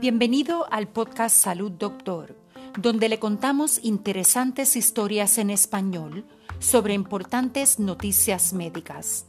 [0.00, 2.36] Bienvenido al podcast Salud Doctor,
[2.76, 6.26] donde le contamos interesantes historias en español
[6.58, 9.26] sobre importantes noticias médicas.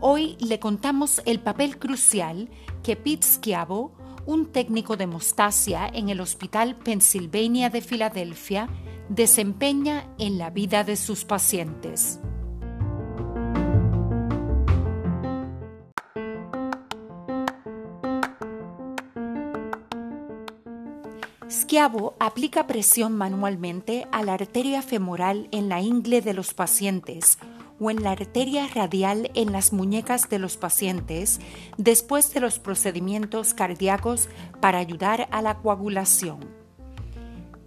[0.00, 2.50] Hoy le contamos el papel crucial
[2.82, 3.92] que Pete Schiavo,
[4.26, 8.68] un técnico de mostasia en el Hospital Pennsylvania de Filadelfia,
[9.08, 12.20] desempeña en la vida de sus pacientes.
[21.74, 27.36] Schiavo aplica presión manualmente a la arteria femoral en la ingle de los pacientes
[27.80, 31.40] o en la arteria radial en las muñecas de los pacientes
[31.76, 34.28] después de los procedimientos cardíacos
[34.60, 36.38] para ayudar a la coagulación.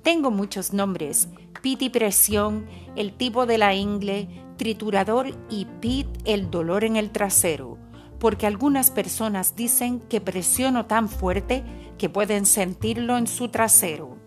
[0.04, 1.28] Tengo muchos nombres,
[1.62, 2.66] PIT y presión,
[2.96, 7.78] el tipo de la ingle, triturador y PIT el dolor en el trasero,
[8.20, 11.66] porque algunas personas dicen que presiono tan fuerte
[11.98, 14.18] que pueden sentirlo en su trasero.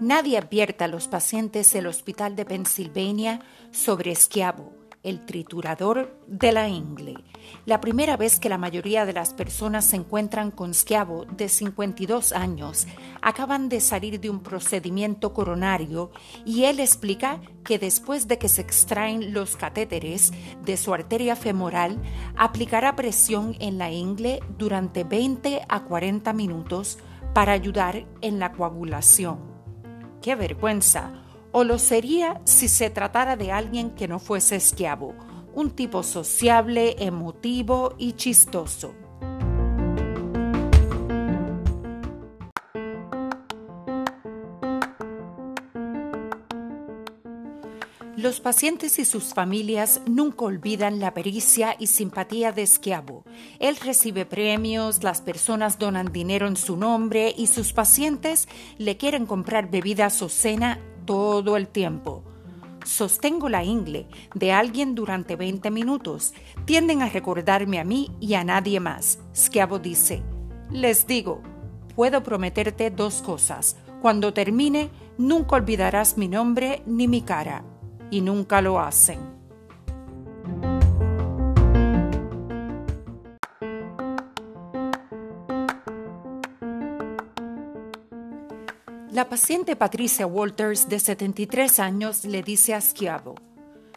[0.00, 3.40] Nadie advierte a los pacientes del Hospital de Pennsylvania
[3.72, 4.72] sobre Schiavo,
[5.06, 7.14] el triturador de la ingle.
[7.64, 12.32] La primera vez que la mayoría de las personas se encuentran con Schiavo de 52
[12.32, 12.88] años,
[13.22, 16.10] acaban de salir de un procedimiento coronario
[16.44, 20.32] y él explica que después de que se extraen los catéteres
[20.64, 22.02] de su arteria femoral,
[22.36, 26.98] aplicará presión en la ingle durante 20 a 40 minutos
[27.32, 29.38] para ayudar en la coagulación.
[30.20, 31.25] ¡Qué vergüenza!
[31.58, 35.14] O lo sería si se tratara de alguien que no fuese esquiavo,
[35.54, 38.94] un tipo sociable, emotivo y chistoso.
[48.18, 53.24] Los pacientes y sus familias nunca olvidan la pericia y simpatía de Schiavo.
[53.60, 58.46] Él recibe premios, las personas donan dinero en su nombre y sus pacientes
[58.76, 62.24] le quieren comprar bebidas o cena todo el tiempo.
[62.84, 66.34] Sostengo la ingle de alguien durante 20 minutos.
[66.66, 69.18] Tienden a recordarme a mí y a nadie más.
[69.34, 70.22] Schiavo dice,
[70.70, 71.42] les digo,
[71.94, 73.76] puedo prometerte dos cosas.
[74.02, 77.64] Cuando termine, nunca olvidarás mi nombre ni mi cara.
[78.10, 79.18] Y nunca lo hacen.
[89.16, 93.34] La paciente Patricia Walters, de 73 años, le dice a Schiavo,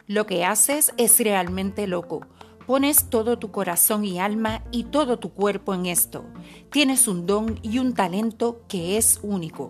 [0.06, 2.22] lo que haces es realmente loco.
[2.66, 6.24] Pones todo tu corazón y alma y todo tu cuerpo en esto.
[6.72, 9.68] Tienes un don y un talento que es único.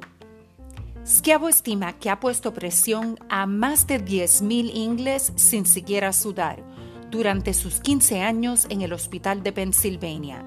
[1.05, 6.63] Schiavo estima que ha puesto presión a más de 10.000 ingles sin siquiera sudar
[7.11, 10.45] durante sus 15 años en el hospital de Pennsylvania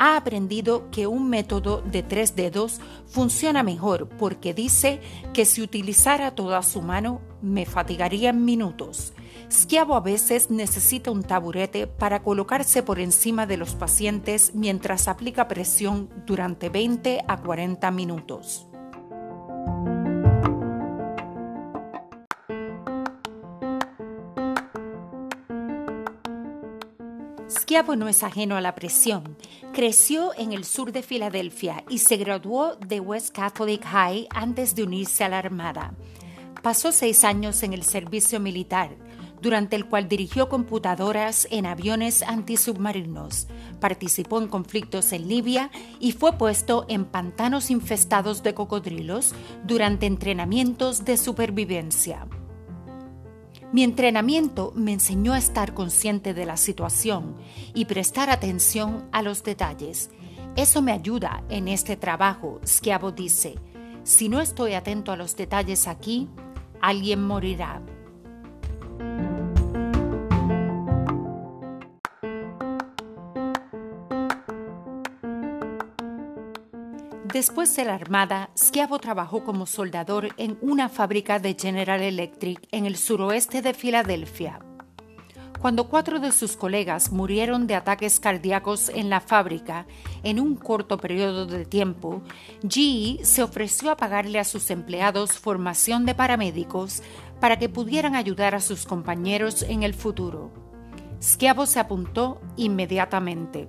[0.00, 4.98] ha aprendido que un método de tres dedos funciona mejor porque dice
[5.34, 9.12] que si utilizara toda su mano me fatigaría en minutos.
[9.50, 15.48] Schiavo a veces necesita un taburete para colocarse por encima de los pacientes mientras aplica
[15.48, 18.69] presión durante 20 a 40 minutos.
[27.70, 29.36] Schiavo no es ajeno a la presión.
[29.72, 34.82] Creció en el sur de Filadelfia y se graduó de West Catholic High antes de
[34.82, 35.94] unirse a la Armada.
[36.64, 38.96] Pasó seis años en el servicio militar,
[39.40, 43.46] durante el cual dirigió computadoras en aviones antisubmarinos,
[43.78, 45.70] participó en conflictos en Libia
[46.00, 49.32] y fue puesto en pantanos infestados de cocodrilos
[49.62, 52.26] durante entrenamientos de supervivencia.
[53.72, 57.36] Mi entrenamiento me enseñó a estar consciente de la situación
[57.72, 60.10] y prestar atención a los detalles.
[60.56, 63.54] Eso me ayuda en este trabajo, Schiavo dice.
[64.02, 66.28] Si no estoy atento a los detalles aquí,
[66.80, 67.80] alguien morirá.
[77.32, 82.86] Después de la Armada, Schiavo trabajó como soldador en una fábrica de General Electric en
[82.86, 84.58] el suroeste de Filadelfia.
[85.60, 89.86] Cuando cuatro de sus colegas murieron de ataques cardíacos en la fábrica
[90.24, 92.22] en un corto periodo de tiempo,
[92.68, 97.00] GE se ofreció a pagarle a sus empleados formación de paramédicos
[97.38, 100.50] para que pudieran ayudar a sus compañeros en el futuro.
[101.22, 103.68] Schiavo se apuntó inmediatamente.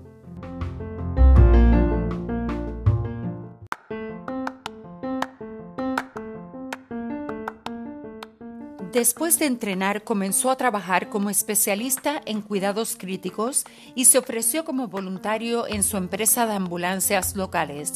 [8.91, 13.63] Después de entrenar, comenzó a trabajar como especialista en cuidados críticos
[13.95, 17.93] y se ofreció como voluntario en su empresa de ambulancias locales.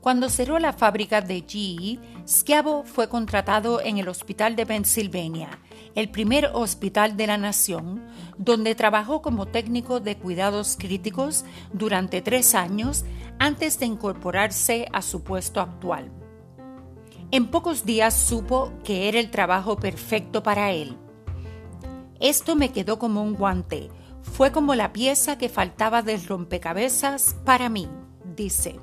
[0.00, 1.98] Cuando cerró la fábrica de GE,
[2.28, 5.58] Schiavo fue contratado en el Hospital de Pennsylvania,
[5.96, 8.06] el primer hospital de la nación,
[8.38, 13.04] donde trabajó como técnico de cuidados críticos durante tres años
[13.40, 16.25] antes de incorporarse a su puesto actual.
[17.32, 20.96] En pocos días supo que era el trabajo perfecto para él.
[22.20, 23.90] Esto me quedó como un guante,
[24.22, 27.88] fue como la pieza que faltaba del rompecabezas para mí,
[28.36, 28.78] dice.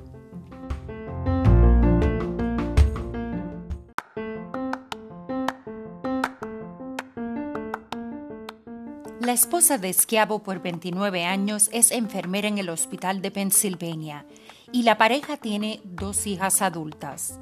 [9.20, 14.26] La esposa de Schiavo por 29 años es enfermera en el hospital de Pennsylvania
[14.70, 17.40] y la pareja tiene dos hijas adultas.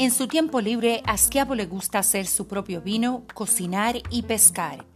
[0.00, 4.86] En su tiempo libre, a Schiavo le gusta hacer su propio vino, cocinar y pescar.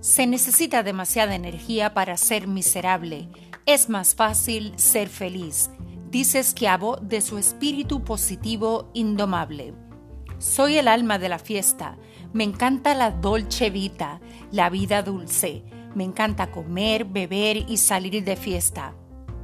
[0.00, 3.28] Se necesita demasiada energía para ser miserable.
[3.66, 5.68] Es más fácil ser feliz,
[6.08, 9.74] dice Schiavo de su espíritu positivo indomable.
[10.38, 11.98] Soy el alma de la fiesta.
[12.32, 15.64] Me encanta la dolce vita, la vida dulce.
[15.94, 18.94] Me encanta comer, beber y salir de fiesta.